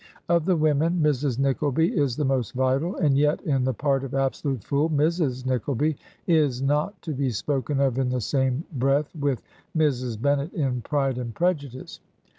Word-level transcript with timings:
Of 0.27 0.45
the 0.45 0.55
women, 0.55 0.99
Mrs. 1.03 1.37
Nickleby 1.37 1.95
is 1.95 2.17
the 2.17 2.25
most 2.25 2.53
vital, 2.53 2.95
and 2.95 3.15
yet 3.15 3.39
in 3.43 3.65
the 3.65 3.73
part 3.75 4.03
of 4.03 4.15
absolute 4.15 4.63
fool 4.63 4.89
Mrs. 4.89 5.45
Nickleby 5.45 5.95
is 6.25 6.59
not 6.59 6.99
to 7.03 7.13
be 7.13 7.29
spoken 7.29 7.79
of 7.79 7.99
in 7.99 8.09
the 8.09 8.19
same 8.19 8.63
breath 8.73 9.15
with 9.15 9.43
Mrs. 9.77 10.19
Bennet 10.19 10.53
in 10.55 10.81
"Pride 10.81 11.19
and 11.19 11.35
Preju 11.35 11.73
dice." 11.73 11.99